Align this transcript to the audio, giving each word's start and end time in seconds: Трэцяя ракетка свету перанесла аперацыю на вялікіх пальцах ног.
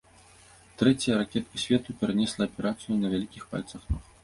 Трэцяя 0.79 1.17
ракетка 1.21 1.61
свету 1.65 1.95
перанесла 2.01 2.49
аперацыю 2.49 2.99
на 3.05 3.15
вялікіх 3.15 3.49
пальцах 3.55 3.89
ног. 3.95 4.03